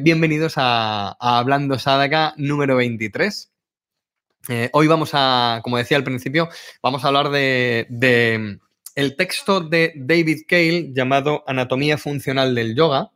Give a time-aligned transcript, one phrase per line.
[0.00, 3.52] Bienvenidos a, Hablando Sadaka número 23.
[4.48, 6.48] Eh, hoy vamos a, como decía al principio,
[6.82, 8.58] vamos a hablar de,
[8.94, 13.10] el texto de David Cale llamado Anatomía Funcional del Yoga.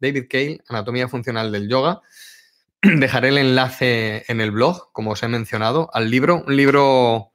[0.00, 2.00] David Cale, Anatomía Funcional del Yoga.
[2.82, 6.42] Dejaré el enlace en el blog, como os he mencionado, al libro.
[6.46, 7.32] Un libro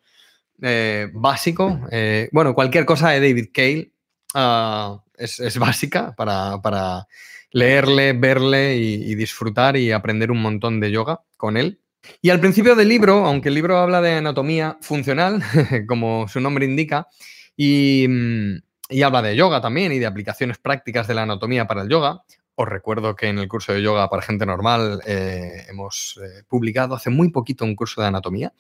[0.64, 1.80] eh, básico.
[1.92, 3.92] Eh, bueno, cualquier cosa de David Cale
[4.34, 7.08] ah, es, básica para, para
[7.52, 11.82] leerle, verle y, disfrutar y aprender un montón de yoga con él.
[12.22, 15.44] Y al principio del libro, aunque el libro habla de anatomía funcional,
[15.88, 17.08] como su nombre indica,
[17.56, 21.90] y, mm, habla de yoga también y de aplicaciones prácticas de la anatomía para el
[21.90, 22.24] yoga,
[22.62, 26.94] os recuerdo que en el curso de yoga para gente normal eh, hemos eh, publicado
[26.94, 28.52] hace muy poquito un curso de anatomía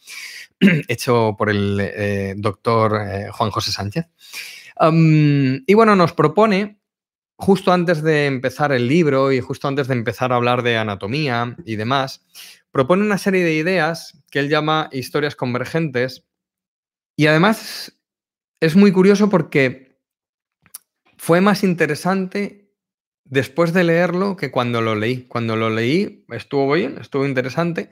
[0.87, 2.97] hecho por el eh, doctor
[3.31, 4.05] Juan José Sánchez.
[4.81, 6.78] y bueno, nos propone
[7.39, 11.55] justo antes de empezar el libro y justo antes de empezar a hablar de anatomía
[11.63, 12.25] y demás,
[12.69, 16.25] propone una serie de ideas que él llama historias convergentes
[17.15, 17.97] y además
[18.59, 19.97] es muy curioso porque
[21.17, 22.73] fue más interesante
[23.23, 25.23] después de leerlo que cuando lo leí.
[25.23, 27.89] Cuando lo leí estuvo bien, estuvo interesante,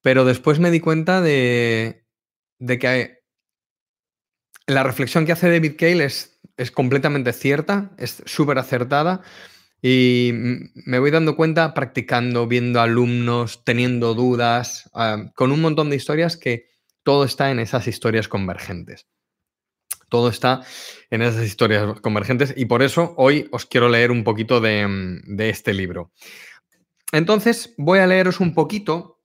[0.00, 2.06] pero después me di cuenta de,
[2.60, 3.24] de que
[4.68, 9.22] la reflexión que hace David Cale es es completamente cierta, es súper acertada
[9.82, 10.30] y
[10.74, 16.36] me voy dando cuenta practicando, viendo alumnos, teniendo dudas, ah, con un montón de historias
[16.36, 16.66] que
[17.02, 19.06] todo está en esas historias convergentes.
[20.08, 20.62] Todo está
[21.10, 25.74] en esas historias convergentes y por eso hoy os quiero leer un poquito de, este
[25.74, 26.12] libro.
[27.12, 29.20] Entonces voy a leeros un poquito,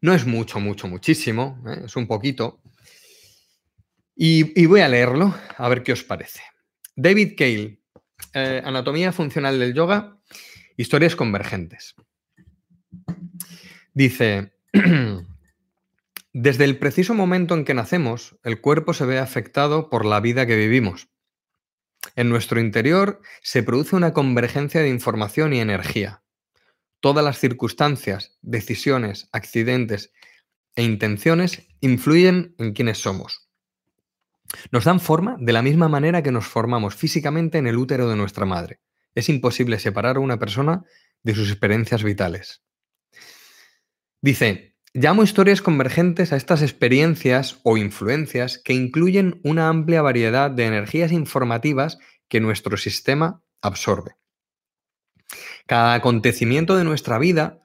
[0.00, 1.82] no es mucho, mucho, muchísimo, ¿eh?
[1.86, 2.60] es un poquito,
[4.16, 6.40] y, voy a leerlo, a ver qué os parece.
[6.96, 7.82] David Cale,
[8.32, 10.18] eh, Anatomía Funcional del Yoga,
[10.78, 11.94] Historias Convergentes.
[13.92, 14.54] Dice,
[16.32, 20.46] desde el preciso momento en que nacemos, el cuerpo se ve afectado por la vida
[20.46, 21.08] que vivimos.
[22.14, 26.22] En nuestro interior se produce una convergencia de información y energía.
[27.00, 30.12] Todas las circunstancias, decisiones, accidentes
[30.74, 33.45] e intenciones influyen en quienes somos.
[34.70, 38.16] Nos dan forma de la misma manera que nos formamos físicamente en el útero de
[38.16, 38.80] nuestra madre.
[39.14, 40.84] Es imposible separar a una persona
[41.22, 42.62] de sus experiencias vitales.
[44.20, 50.66] Dice, llamo historias convergentes a estas experiencias o influencias que incluyen una amplia variedad de
[50.66, 51.98] energías informativas
[52.28, 54.16] que nuestro sistema absorbe.
[55.66, 57.62] Cada acontecimiento de nuestra vida,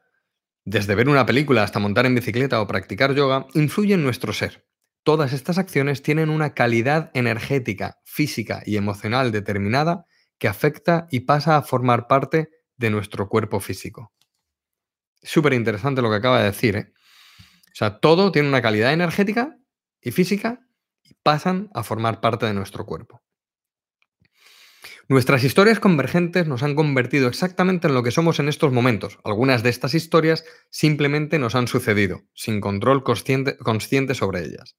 [0.66, 4.66] desde ver una película hasta montar en bicicleta o practicar yoga, influye en nuestro ser.
[5.04, 10.06] Todas estas acciones tienen una calidad energética, física y emocional determinada
[10.38, 14.12] que afecta y pasa a formar parte de nuestro cuerpo físico.
[15.24, 16.76] Súper interesante lo que acaba de decir.
[16.76, 16.94] ¿eh?
[17.68, 19.58] O sea, todo tiene una calidad energética
[20.02, 20.60] y física
[21.04, 23.22] y pasan a formar parte de nuestro cuerpo.
[25.08, 29.20] Nuestras historias convergentes nos han convertido exactamente en lo que somos en estos momentos.
[29.24, 34.78] Algunas de estas historias simplemente nos han sucedido, sin control consciente, consciente sobre ellas.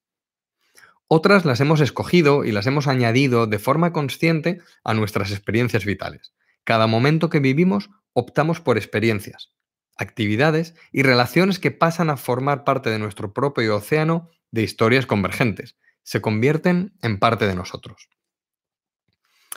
[1.15, 6.33] Otras las hemos escogido y las hemos añadido de forma consciente a nuestras experiencias vitales.
[6.65, 9.53] Cada momento que vivimos optamos por experiencias,
[9.99, 15.77] actividades y relaciones que pasan a formar parte de nuestro propio océano de historias convergentes.
[16.03, 18.09] Se convierten en parte de nosotros.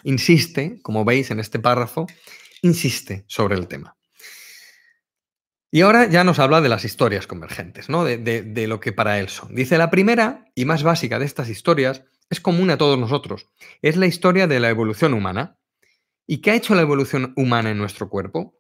[0.04, 2.06] Insiste, como veis en este párrafo,
[2.64, 3.96] insiste sobre el tema.
[5.72, 8.06] Y ahora ya nos habla de las historias convergentes, ¿no?
[8.06, 9.54] De, lo que para él son.
[9.54, 13.50] Dice, la primera y más básica de estas historias es común a todos nosotros.
[13.82, 15.58] Es la historia de la evolución humana.
[16.28, 18.58] ¿Y qué ha hecho la evolución humana en nuestro cuerpo?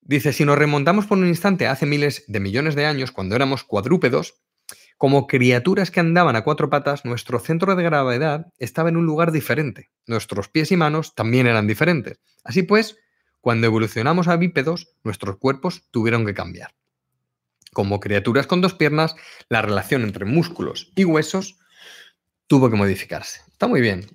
[0.00, 3.62] Dice, si nos remontamos por un instante hace miles de millones de años, cuando éramos
[3.62, 4.40] cuadrúpedos,
[5.00, 9.32] como criaturas que andaban a cuatro patas, nuestro centro de gravedad estaba en un lugar
[9.32, 9.90] diferente.
[10.06, 12.20] Nuestros pies y manos también eran diferentes.
[12.44, 12.98] Así pues,
[13.40, 16.74] cuando evolucionamos a bípedos, nuestros cuerpos tuvieron que cambiar.
[17.72, 19.14] Como criaturas con dos piernas,
[19.48, 21.58] la relación entre músculos y huesos
[22.46, 23.42] tuvo que modificarse.
[23.50, 24.06] Está muy bien.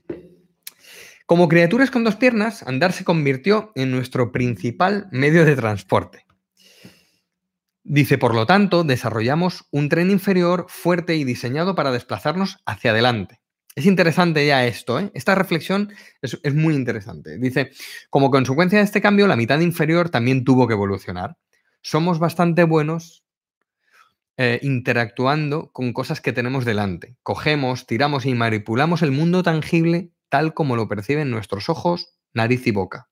[1.26, 6.26] Como criaturas con dos piernas, andar se convirtió en nuestro principal medio de transporte.
[7.84, 13.40] Dice, por lo tanto, desarrollamos un tren inferior fuerte y diseñado para desplazarnos hacia adelante.
[13.76, 15.12] Es interesante ya esto, ¿eh?
[15.14, 15.92] Esta reflexión
[16.22, 17.38] es, muy interesante.
[17.38, 17.72] Dice,
[18.10, 21.38] como consecuencia de este cambio, la mitad inferior también tuvo que evolucionar.
[21.82, 23.26] Somos bastante buenos
[24.38, 27.18] eh, interactuando con cosas que tenemos delante.
[27.22, 32.72] Cogemos, tiramos y manipulamos el mundo tangible tal como lo perciben nuestros ojos, nariz y
[32.72, 33.10] boca.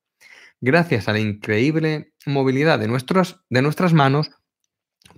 [0.62, 4.32] gracias a la increíble movilidad de, de nuestras manos,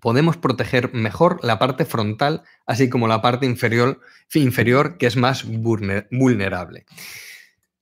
[0.01, 4.00] podemos proteger mejor la parte frontal, así como la parte inferior,
[4.33, 6.86] inferior que es más vulnerable.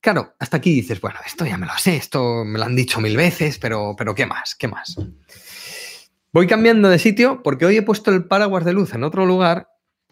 [0.01, 2.99] Claro, hasta aquí dices, bueno, esto ya me lo sé, esto me lo han dicho
[2.99, 4.53] mil veces, pero, pero ¿qué más?
[4.53, 4.97] ¿Qué más?
[6.33, 9.69] Voy cambiando de sitio porque hoy he puesto el paraguas de luz en otro lugar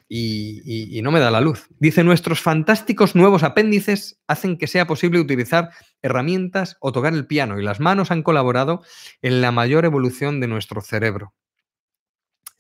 [0.08, 1.68] y, y, no me da la luz.
[1.80, 5.72] Dice, nuestros fantásticos nuevos apéndices hacen que sea posible utilizar
[6.02, 8.84] herramientas o tocar el piano y las manos han colaborado
[9.22, 11.34] en la mayor evolución de nuestro cerebro.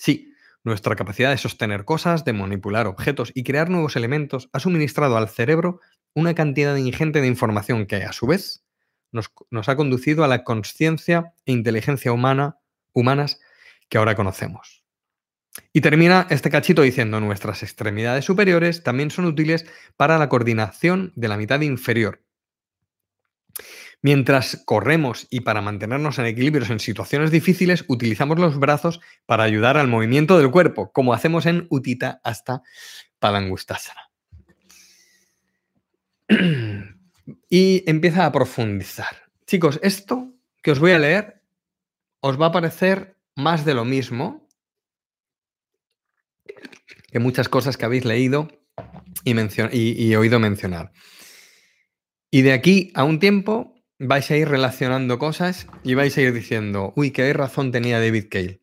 [0.02, 0.34] Sí,
[0.64, 5.30] nuestra capacidad de sostener cosas, de manipular objetos y crear nuevos elementos ha suministrado al
[5.30, 5.80] cerebro
[6.16, 8.66] una cantidad ingente de información que, a su vez,
[9.12, 9.30] nos,
[9.70, 12.58] ha conducido a la conciencia e inteligencia humana,
[12.94, 13.40] humanas
[13.90, 14.84] que ahora conocemos.
[15.72, 21.28] Y termina este cachito diciendo, nuestras extremidades superiores también son útiles para la coordinación de
[21.28, 22.24] la mitad inferior.
[24.02, 29.78] Mientras corremos y para mantenernos en equilibrio en situaciones difíciles, utilizamos los brazos para ayudar
[29.78, 32.64] al movimiento del cuerpo, como hacemos en Utita hasta
[33.20, 34.10] Padangustasana.
[37.50, 39.30] y empieza a profundizar.
[39.46, 40.34] Chicos, esto
[40.64, 41.44] que os voy a leer
[42.22, 44.48] os va a parecer más de lo mismo
[47.12, 48.48] que muchas cosas que habéis leído
[49.24, 50.92] y, oído mencionar.
[52.30, 56.34] Y de aquí a un tiempo vais a ir relacionando cosas y vais a ir
[56.34, 58.62] diciendo, uy, qué razón tenía David Cale.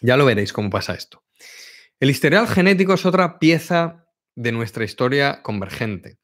[0.00, 1.24] Ya lo veréis cómo pasa esto.
[1.98, 4.06] El historial genético es otra pieza
[4.36, 6.18] de nuestra historia convergente.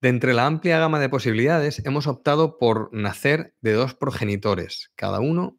[0.00, 5.20] De entre la amplia gama de posibilidades, hemos optado por nacer de dos progenitores, cada
[5.20, 5.56] uno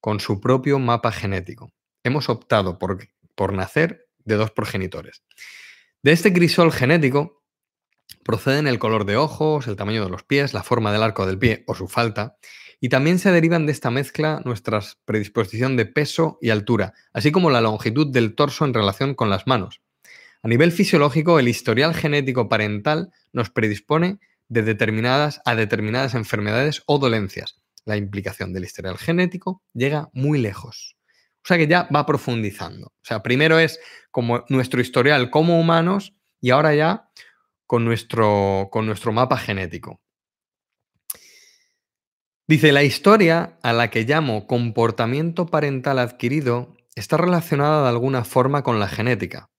[0.00, 1.72] con su propio mapa genético.
[2.02, 3.06] Hemos optado por,
[3.36, 5.22] por nacer de dos progenitores.
[6.02, 7.37] De este crisol genético
[8.28, 11.38] proceden el color de ojos, el tamaño de los pies, la forma del arco del
[11.38, 12.36] pie o su falta,
[12.78, 17.48] y también se derivan de esta mezcla nuestra predisposición de peso y altura, así como
[17.48, 19.80] la longitud del torso en relación con las manos.
[20.42, 26.98] A nivel fisiológico, el historial genético parental nos predispone de determinadas, a determinadas enfermedades o
[26.98, 27.62] dolencias.
[27.86, 30.98] La implicación del historial genético llega muy lejos.
[31.42, 32.88] O sea que ya va profundizando.
[32.88, 37.08] O sea, primero es como nuestro historial como humanos y ahora ya
[37.68, 40.00] con nuestro, con nuestro mapa genético.
[42.48, 48.64] Dice, la historia a la que llamo comportamiento parental adquirido está relacionada de alguna forma
[48.64, 49.50] con la genética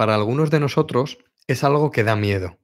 [0.00, 2.58] para algunos de nosotros es algo que da miedo.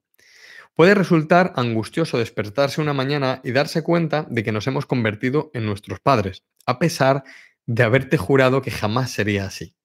[0.74, 5.66] Puede resultar angustioso despertarse una mañana y darse cuenta de que nos hemos convertido en
[5.66, 7.24] nuestros padres, a pesar
[7.66, 9.76] de haberte jurado que jamás sería así.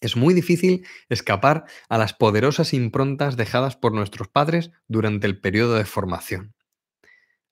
[0.00, 5.74] Es muy difícil escapar a las poderosas improntas dejadas por nuestros padres durante el periodo
[5.74, 6.54] de formación.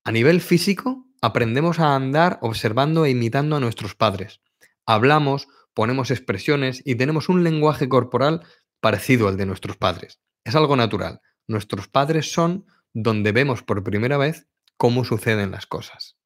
[0.05, 4.41] A nivel físico, aprendemos a andar observando e imitando a nuestros padres.
[4.87, 8.45] Hablamos, ponemos expresiones y tenemos un lenguaje corporal
[8.81, 10.21] parecido al de nuestros padres.
[10.45, 11.21] Es algo natural.
[11.47, 16.17] Nuestros padres son donde vemos por primera vez cómo suceden las cosas.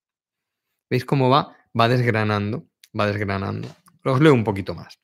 [0.89, 1.57] ¿Veis cómo va?
[1.79, 2.69] Va desgranando,
[2.99, 3.69] va desgranando.
[4.05, 5.01] Os leo un poquito más.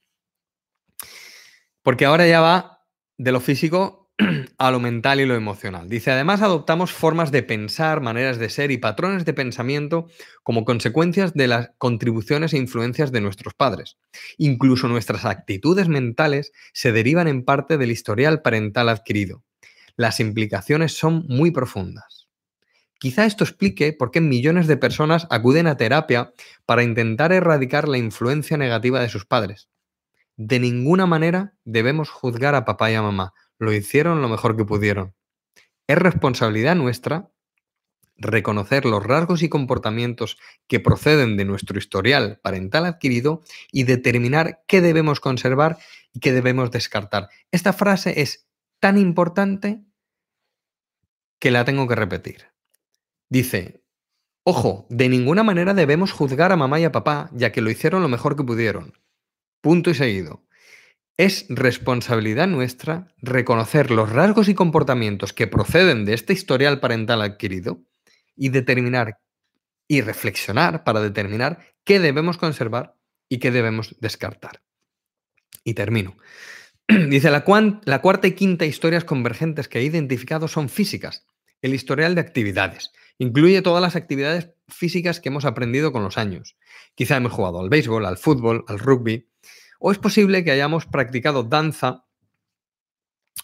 [1.82, 2.84] Porque ahora ya va
[3.16, 4.10] de lo físico
[4.58, 5.88] a lo mental y lo emocional.
[5.88, 10.06] Dice, además adoptamos formas de pensar, maneras de ser y patrones de pensamiento
[10.42, 13.96] como consecuencias de las contribuciones e influencias de nuestros padres.
[14.36, 19.42] Incluso nuestras actitudes mentales se derivan en parte del historial parental adquirido.
[19.96, 22.28] Las implicaciones son muy profundas.
[22.98, 26.34] Quizá esto explique por qué millones de personas acuden a terapia
[26.66, 29.69] para intentar erradicar la influencia negativa de sus padres.
[30.42, 34.64] De ninguna manera debemos juzgar a papá y a mamá lo hicieron lo mejor que
[34.64, 35.14] pudieron.
[35.86, 37.30] Es responsabilidad nuestra
[38.16, 44.80] reconocer los rasgos y comportamientos que proceden de nuestro historial parental adquirido y determinar qué
[44.80, 45.76] debemos conservar
[46.14, 47.28] y qué debemos descartar.
[47.50, 49.84] Esta frase es tan importante
[51.38, 52.46] que la tengo que repetir.
[53.28, 53.82] Dice,
[54.42, 58.00] ojo, de ninguna manera debemos juzgar a mamá y a papá, ya que lo hicieron
[58.00, 58.94] lo mejor que pudieron.
[59.60, 60.46] Punto y seguido.
[61.18, 67.82] Es responsabilidad nuestra reconocer los rasgos y comportamientos que proceden de este historial parental adquirido
[68.36, 69.18] y determinar
[69.86, 72.96] y reflexionar para determinar qué debemos conservar
[73.28, 74.62] y qué debemos descartar.
[75.62, 76.16] Y termino.
[76.88, 77.44] Dice, la,
[77.84, 81.26] la cuarta y quinta historias convergentes que he identificado son físicas.
[81.60, 82.92] El historial de actividades.
[83.18, 86.56] Incluye todas las actividades físicas que hemos aprendido con los años.
[86.94, 89.29] Quizá hemos jugado al béisbol, al fútbol, al rugby,
[89.80, 92.04] o es posible que hayamos practicado danza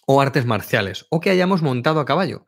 [0.06, 2.46] o artes marciales, o que hayamos montado a caballo.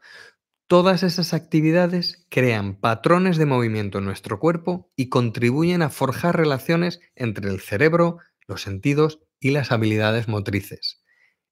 [0.68, 7.00] Todas esas actividades crean patrones de movimiento en nuestro cuerpo y contribuyen a forjar relaciones
[7.16, 11.02] entre el cerebro, los sentidos y las habilidades motrices.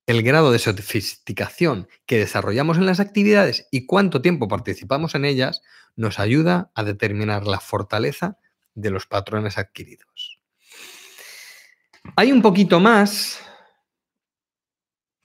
[0.06, 5.62] El grado de sofisticación que desarrollamos en las actividades y cuánto tiempo participamos en ellas
[5.96, 8.38] nos ayuda a determinar la fortaleza
[8.74, 10.35] de los patrones adquiridos.
[12.14, 13.42] Hay un poquito más,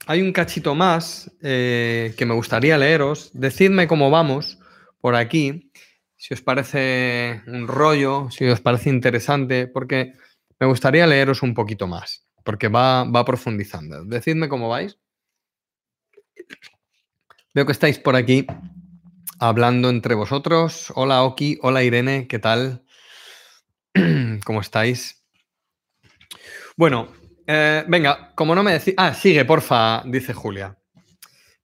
[0.08, 3.30] hay un cachito más eh, que me gustaría leeros.
[3.34, 4.58] Decidme cómo vamos
[5.00, 5.72] por aquí,
[6.18, 10.14] si os parece un rollo, si os parece interesante, porque
[10.60, 14.04] me gustaría leeros un poquito más, porque va, va profundizando.
[14.06, 14.98] Decidme cómo vais.
[17.54, 18.46] Veo que estáis por aquí
[19.40, 20.94] hablando entre vosotros.
[20.96, 22.86] Hola Oki, hola Irene, ¿qué tal?
[24.46, 25.21] ¿Cómo estáis?
[26.82, 27.10] Bueno,
[27.46, 28.96] eh, venga, como no me decís...
[28.98, 30.76] Ah, sigue, porfa, dice Julia.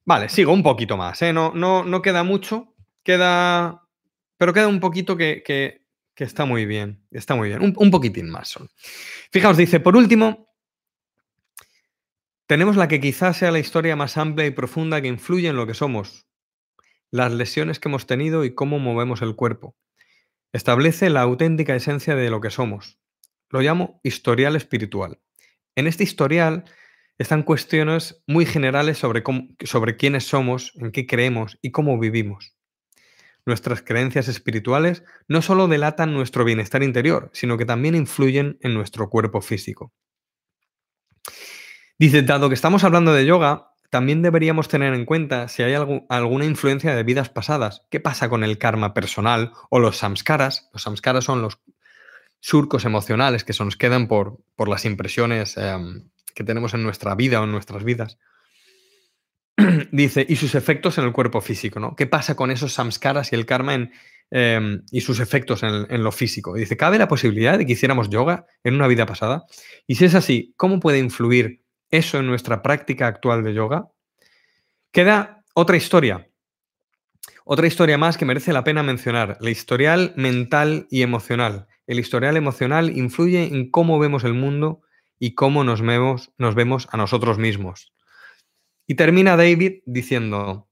[0.04, 1.32] Vale, sigo un poquito más, ¿eh?
[1.32, 3.82] No, no, no queda mucho, queda...
[4.36, 5.82] Pero queda un poquito que, que,
[6.14, 8.68] está muy bien, está muy bien, un, un poquitín más son.
[9.32, 10.54] Fijaos, dice, por último,
[12.46, 15.66] tenemos la que quizás sea la historia más amplia y profunda que influye en lo
[15.66, 16.28] que somos,
[17.10, 19.74] las lesiones que hemos tenido y cómo movemos el cuerpo.
[20.52, 23.00] Establece la auténtica esencia de lo que somos.
[23.50, 25.20] Lo llamo historial espiritual.
[25.74, 26.64] En este historial
[27.18, 29.22] están cuestiones muy generales sobre,
[29.64, 32.54] sobre quiénes somos, en qué creemos y cómo vivimos.
[33.46, 39.08] Nuestras creencias espirituales no solo delatan nuestro bienestar interior, sino que también influyen en nuestro
[39.08, 39.92] cuerpo físico.
[41.98, 46.44] Dice, dado que estamos hablando de yoga, también deberíamos tener en cuenta si hay alguna
[46.44, 47.86] influencia de vidas pasadas.
[47.90, 50.68] ¿Qué pasa con el karma personal o los samskaras?
[50.74, 51.58] Los samskaras son los
[52.40, 57.14] surcos emocionales que se nos quedan por, por las impresiones em, que tenemos en nuestra
[57.14, 58.18] vida o en nuestras vidas.
[59.92, 61.96] Dice, y sus efectos en el cuerpo físico, ¿no?
[61.96, 63.90] ¿Qué pasa con esos samskaras y el karma
[64.30, 66.54] em, y sus efectos en, en, lo físico?
[66.54, 69.44] Dice, ¿cabe la posibilidad de que hiciéramos yoga en una vida pasada?
[69.86, 73.90] Y si es así, ¿cómo puede influir eso en nuestra práctica actual de yoga,
[74.92, 76.28] queda otra historia.
[77.44, 81.66] Otra historia más que merece la pena mencionar, la historial mental y emocional.
[81.88, 84.82] El historial emocional influye en cómo vemos el mundo
[85.18, 87.94] y cómo nos vemos, a nosotros mismos.
[88.86, 90.68] Y termina David diciendo,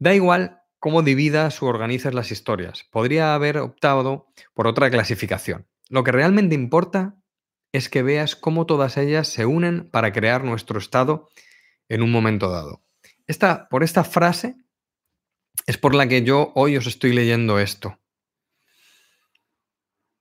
[0.00, 5.68] da igual cómo dividas o organizas las historias, podría haber optado por otra clasificación.
[5.88, 7.16] Lo que realmente importa
[7.72, 11.28] es que veas cómo todas ellas se unen para crear nuestro estado
[11.88, 12.82] en un momento dado.
[13.28, 14.56] Esta, por esta frase
[15.66, 17.96] es por la que yo hoy os estoy leyendo esto.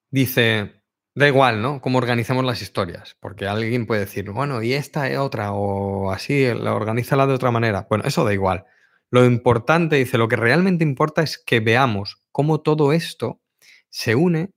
[0.09, 0.81] Dice,
[1.15, 1.81] da igual, ¿no?
[1.81, 6.45] Cómo organizamos las historias, porque alguien puede decir, bueno, y esta es otra, o así,
[6.53, 7.87] la organízala de otra manera.
[7.89, 8.65] Bueno, eso da igual.
[9.09, 13.41] Lo importante, dice, lo que realmente importa es que veamos cómo todo esto
[13.89, 14.51] se une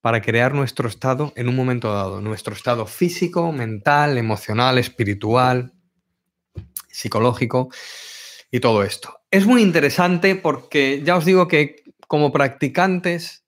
[0.00, 5.74] para crear nuestro estado en un momento dado, nuestro estado físico, mental, emocional, espiritual,
[6.88, 7.68] psicológico
[8.50, 9.20] y todo esto.
[9.30, 13.44] Es muy interesante porque ya os digo que como practicantes,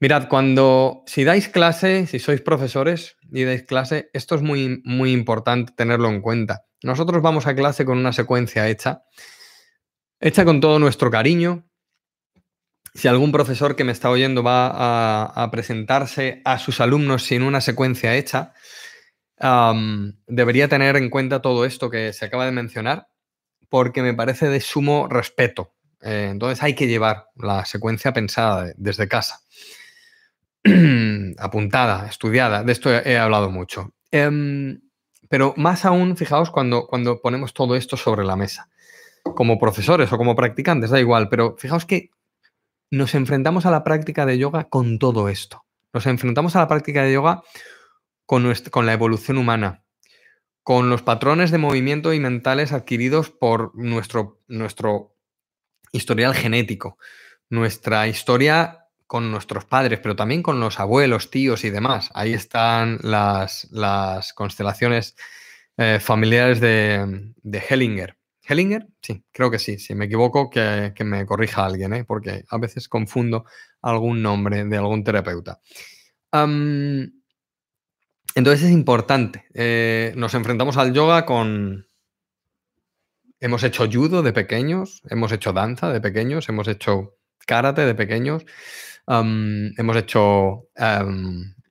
[0.00, 5.12] mirad, cuando si dais clase, si sois profesores y dais clase, esto es muy, muy
[5.12, 6.64] importante tenerlo en cuenta.
[6.82, 9.02] Nosotros vamos a clase con una secuencia hecha,
[10.20, 11.68] hecha con todo nuestro cariño,
[12.98, 17.60] si algún profesor que me está oyendo va a, presentarse a sus alumnos sin una
[17.60, 18.52] secuencia hecha,
[20.26, 23.08] debería tener en cuenta todo esto que se acaba de mencionar,
[23.68, 25.74] porque me parece de sumo respeto.
[26.00, 29.40] Eh, entonces hay que llevar la secuencia pensada desde casa,
[31.38, 32.62] apuntada, estudiada.
[32.62, 33.92] De esto he, hablado mucho.
[34.10, 34.80] Em,
[35.28, 38.68] pero más aún, fijaos, cuando, cuando ponemos todo esto sobre la mesa.
[39.22, 42.10] Como profesores o como practicantes, da igual, pero fijaos que
[42.90, 45.64] nos enfrentamos a la práctica de yoga con todo esto.
[45.92, 47.42] Nos enfrentamos a la práctica de yoga
[48.24, 49.84] con, con la evolución humana,
[50.62, 55.14] con los patrones de movimiento y mentales adquiridos por nuestro, nuestro
[55.92, 56.98] historial genético,
[57.50, 62.10] nuestra historia con nuestros padres, pero también con los abuelos, tíos y demás.
[62.14, 65.16] Ahí están las, las constelaciones
[65.78, 68.18] eh, familiares de, de Hellinger.
[68.46, 68.86] ¿Hellinger?
[69.00, 69.78] Sí, creo que sí.
[69.78, 72.04] Si me equivoco, que, me corrija alguien, ¿eh?
[72.04, 73.46] porque a veces confundo
[73.80, 75.58] algún nombre de algún terapeuta.
[76.32, 77.12] entonces
[78.62, 79.46] es importante.
[79.54, 81.88] Eh, nos enfrentamos al yoga con...
[83.40, 87.17] Hemos hecho judo de pequeños, hemos hecho danza de pequeños, hemos hecho
[87.48, 88.44] karate de pequeños,
[89.08, 90.68] hemos hecho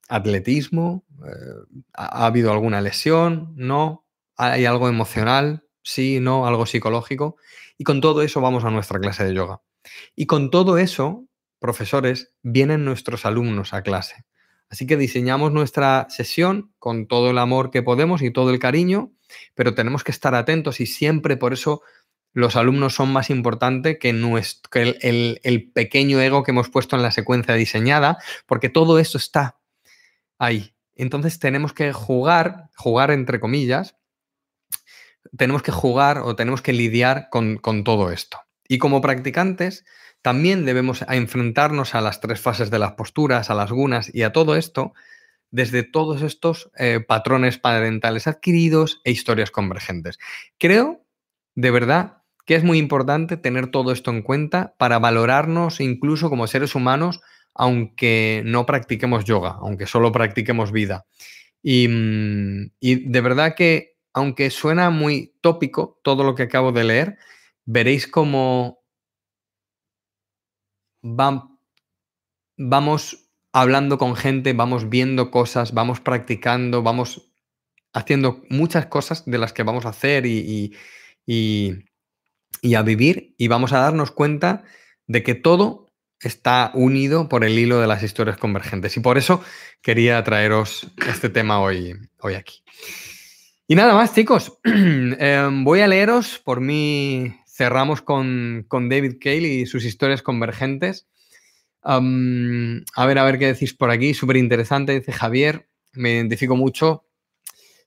[0.10, 3.54] atletismo, eh, ¿ha habido alguna lesión?
[3.56, 4.06] No,
[4.36, 7.38] hay algo emocional, sí, no, algo psicológico.
[7.78, 9.62] Y con todo eso vamos a nuestra clase de yoga.
[10.16, 11.28] Y con todo eso,
[11.60, 14.26] profesores, vienen nuestros alumnos a clase.
[14.70, 19.12] Así que diseñamos nuestra sesión con todo el amor que podemos y todo el cariño,
[19.54, 21.84] pero tenemos que estar atentos y siempre por eso
[22.34, 27.12] los alumnos son más importantes que, nuestro, el, pequeño ego que hemos puesto en la
[27.12, 29.60] secuencia diseñada, porque todo eso está
[30.38, 30.76] ahí.
[30.96, 33.96] Entonces tenemos que jugar, jugar entre comillas,
[35.36, 38.40] tenemos que jugar o tenemos que lidiar con, con todo esto.
[38.68, 39.86] Y como practicantes,
[40.22, 44.32] también debemos enfrentarnos a las tres fases de las posturas, a las gunas y a
[44.32, 44.94] todo esto
[45.52, 50.20] desde todos estos eh, patrones parentales adquiridos e historias convergentes.
[50.58, 51.06] Creo,
[51.58, 56.46] de verdad, que es muy importante tener todo esto en cuenta para valorarnos incluso como
[56.46, 57.20] seres humanos,
[57.56, 61.08] aunque no practiquemos yoga, aunque solo practiquemos vida.
[61.64, 66.84] Y, mm, y de verdad que, aunque suena muy tópico todo lo que acabo de
[66.84, 67.18] leer,
[67.66, 68.84] veréis cómo
[71.02, 71.50] vamos
[73.52, 77.32] hablando con gente, vamos viendo cosas, vamos practicando, vamos
[77.94, 80.74] haciendo muchas cosas de las que vamos a hacer y, y,
[81.28, 84.64] a vivir y vamos a darnos cuenta
[85.08, 85.88] de que todo
[86.22, 88.98] está unido por el hilo de las historias convergentes.
[88.98, 89.42] Y por eso
[89.82, 92.64] quería traeros este tema hoy, hoy aquí.
[93.68, 94.60] Y nada más, chicos.
[94.64, 101.08] Em, voy a leeros por mí cerramos con, David Cale y sus historias convergentes.
[101.82, 104.14] a ver, a ver qué decís por aquí.
[104.14, 105.68] Súper interesante, dice Javier.
[105.94, 107.06] Me identifico mucho.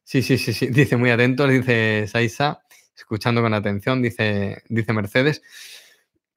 [0.02, 0.66] Sí, sí, sí, sí.
[0.70, 2.62] Dice muy atento, dice Saisa,
[3.00, 5.42] escuchando con atención, dice, dice Mercedes.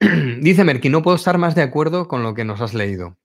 [0.40, 3.16] dice Merky, no puedo estar más de acuerdo con lo que nos has leído.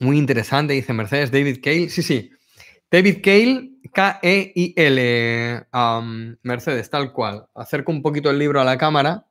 [0.00, 1.30] Muy interesante, dice Mercedes.
[1.30, 2.30] David Cale, sí, sí.
[2.90, 5.66] David Cale, K-E-I-L,
[6.42, 7.46] Mercedes, tal cual.
[7.54, 9.26] Acerco un poquito el libro a la cámara.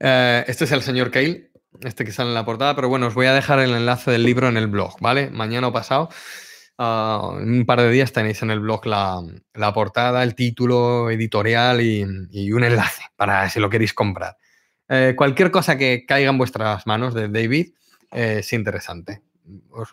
[0.00, 1.50] Eh, este es el señor Cale,
[1.82, 4.24] este que sale en la portada, pero bueno, os voy a dejar el enlace del
[4.24, 5.30] libro en el blog, ¿vale?
[5.30, 6.08] Mañana o pasado,
[6.78, 9.22] ah, en un par de días tenéis en el blog la,
[9.74, 12.02] portada, el título editorial y,
[12.52, 14.36] un enlace para si lo queréis comprar.
[14.88, 17.74] Eh, cualquier cosa que caiga en vuestras manos de David
[18.12, 19.22] eh, es interesante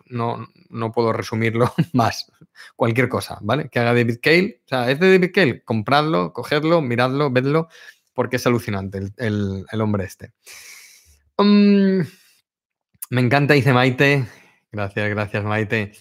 [0.09, 2.31] no, no, puedo resumirlo más.
[2.75, 3.69] Cualquier cosa, ¿vale?
[3.69, 4.61] Que haga David Cale.
[4.65, 5.63] O sea, es de David Cale.
[5.63, 7.67] Compradlo, cogedlo, miradlo, vedlo,
[8.13, 10.33] porque es alucinante el, hombre este.
[11.37, 12.01] Mm,
[13.09, 14.25] me encanta, dice Maite.
[14.71, 15.93] Gracias, gracias, Maite.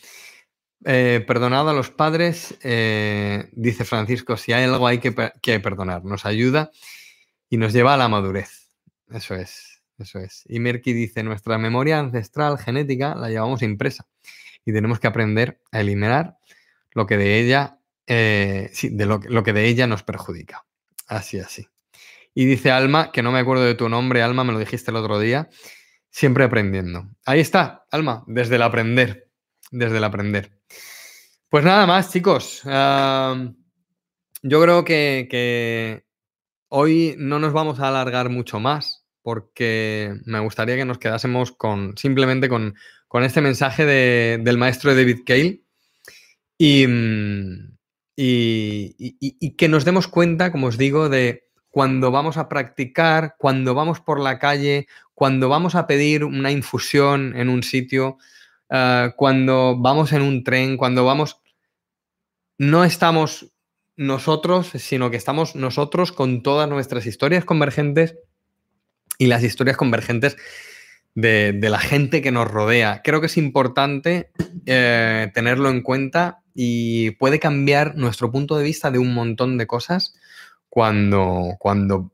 [0.85, 5.12] Eh, perdonado a los padres, eh, dice Francisco, si hay algo hay que,
[5.61, 6.73] perdonar, nos ayuda
[7.49, 8.68] y nos lleva a la madurez.
[9.11, 9.83] Eso es.
[9.99, 10.42] Eso es.
[10.49, 14.09] Y Merky dice, nuestra memoria ancestral genética la llevamos impresa
[14.64, 16.38] y tenemos que aprender a eliminar
[16.92, 20.64] lo que de ella, eh, de lo, que de ella nos perjudica.
[21.07, 21.68] Así, así.
[22.35, 24.97] Y dice Alma, que no me acuerdo de tu nombre, Alma, me lo dijiste el
[24.97, 25.49] otro día,
[26.11, 27.09] siempre aprendiendo.
[27.25, 29.31] Ahí está, Alma, desde el aprender,
[29.71, 30.62] desde el aprender.
[31.53, 32.62] Pues nada más, chicos.
[32.65, 36.03] yo creo que,
[36.69, 41.95] hoy no nos vamos a alargar mucho más porque me gustaría que nos quedásemos con
[41.99, 42.75] simplemente con,
[43.23, 45.61] este mensaje del maestro David Cale
[46.57, 46.87] y,
[48.17, 54.01] y, que nos demos cuenta, como os digo, de cuando vamos a practicar, cuando vamos
[54.01, 58.17] por la calle, cuando vamos a pedir una infusión en un sitio,
[58.75, 61.42] eh, cuando vamos en un tren, cuando vamos,
[62.62, 63.48] no estamos
[63.96, 68.14] nosotros, sino que estamos nosotros con todas nuestras historias convergentes
[69.18, 70.37] y las historias convergentes
[71.16, 73.01] de, la gente que nos rodea.
[73.03, 74.31] Creo que es importante
[74.66, 79.66] eh, tenerlo en cuenta y puede cambiar nuestro punto de vista de un montón de
[79.66, 80.14] cosas
[80.68, 82.12] cuando, cuando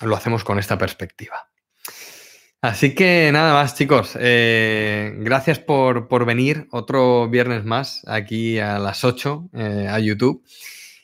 [0.00, 1.51] lo hacemos con esta perspectiva.
[2.62, 4.16] Así que nada más, chicos.
[4.18, 10.44] Eh, gracias por, venir otro viernes más aquí a las 8 eh, a YouTube.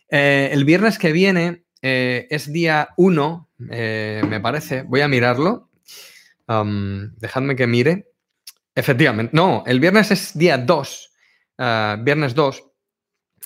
[0.09, 4.83] el viernes que viene es día 1 eh, me parece.
[4.83, 5.69] Voy a mirarlo.
[6.47, 8.07] dejadme que mire.
[8.75, 11.11] Efectivamente, no, el viernes es día 2,
[11.59, 12.65] ah, viernes 2.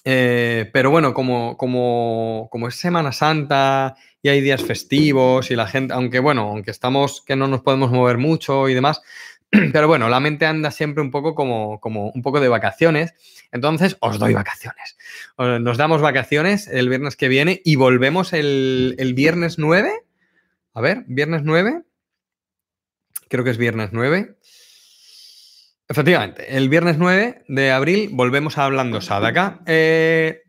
[0.04, 5.66] Eh, pero bueno, como, como, como, es Semana Santa y hay días festivos y la
[5.66, 9.02] gente, aunque bueno, aunque estamos que no nos podemos mover mucho y demás,
[9.50, 13.14] pero bueno, la mente anda siempre un poco como, como un poco de vacaciones.
[13.50, 14.96] Entonces, os doy vacaciones.
[15.36, 19.92] Nos damos vacaciones el viernes que viene y volvemos el, el viernes 9.
[20.72, 21.82] A ver, viernes 9.
[23.28, 24.36] Creo que es viernes 9.
[25.88, 29.60] Efectivamente, el viernes 9 de abril volvemos a Hablando Sadaka.
[29.66, 30.42] Eh,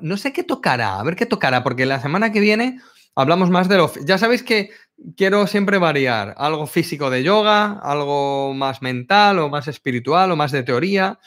[0.00, 2.80] no sé qué tocará, a ver qué tocará, porque la semana que viene
[3.14, 3.92] hablamos más de lo...
[4.04, 4.70] Ya sabéis que
[5.16, 10.52] quiero siempre variar, algo físico de yoga, algo más mental o más espiritual o más
[10.52, 11.18] de teoría.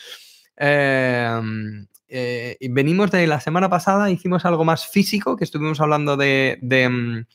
[0.55, 6.57] Em, eh, venimos de la semana pasada, hicimos algo más físico, que estuvimos hablando de,
[6.61, 7.25] de, mm,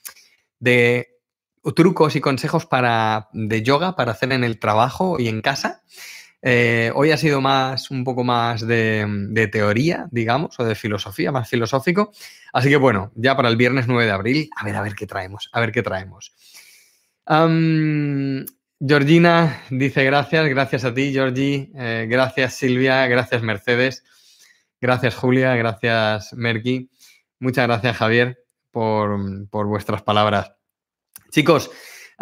[1.75, 5.83] trucos y consejos para, de yoga para hacer en el trabajo y en casa.
[6.45, 11.49] Eh, hoy ha sido más, un poco más de, teoría, digamos, o de filosofía, más
[11.49, 12.13] filosófico.
[12.53, 15.07] Así que bueno, ya para el viernes 9 de abril, a ver, a ver qué
[15.07, 16.35] traemos, a ver qué traemos.
[18.85, 24.03] Georgina dice gracias, gracias a ti, Georgie, eh, gracias Silvia, gracias Mercedes,
[24.81, 26.91] gracias Julia, gracias Merky,
[27.39, 30.53] muchas gracias Javier por, por vuestras palabras.
[31.31, 31.71] Chicos,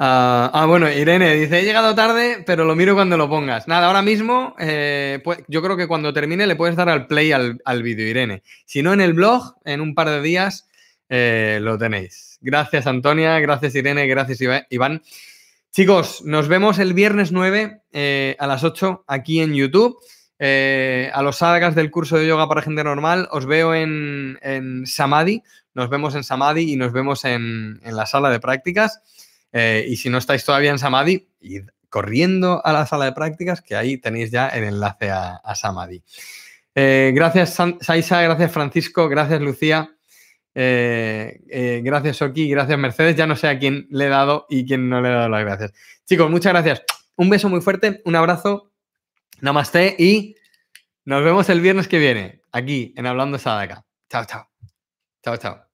[0.02, 3.68] Ah, ah, bueno, Irene dice, he llegado tarde, pero lo miro cuando lo pongas.
[3.68, 7.32] Nada, ahora mismo, eh, pues, yo creo que cuando termine le puedes dar al play
[7.32, 8.42] al, vídeo, Irene.
[8.64, 10.66] Si no, en el blog, en un par de días,
[11.10, 12.38] eh, lo tenéis.
[12.40, 14.38] Gracias, Antonia, gracias, Irene, gracias,
[14.70, 15.02] Iván.
[15.70, 19.98] Chicos, nos vemos el viernes 9 eh, a las 8 aquí en YouTube.
[20.38, 25.42] a los sagas del curso de yoga para gente normal, os veo en, en Samadhi,
[25.74, 29.02] nos vemos en Samadhi y nos vemos en, en la sala de prácticas.
[29.52, 33.60] Eh, y si no estáis todavía en Samadhi, id corriendo a la sala de prácticas,
[33.60, 36.02] que ahí tenéis ya el enlace a, Samadhi.
[36.74, 39.90] Eh, gracias, Saisa, gracias, Francisco, gracias, Lucía.
[40.54, 43.16] Eh, gracias, Oki, gracias, Mercedes.
[43.16, 45.44] Ya no sé a quién le he dado y quién no le he dado las
[45.44, 45.72] gracias.
[46.06, 46.82] Chicos, muchas gracias.
[47.16, 48.70] Un beso muy fuerte, un abrazo.
[49.40, 50.36] Namaste y
[51.04, 53.84] nos vemos el viernes que viene aquí en Hablando Sadaka.
[54.08, 54.48] Chao, chao.
[55.22, 55.69] Chao, chao.